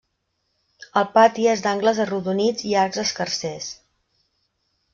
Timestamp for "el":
1.01-1.05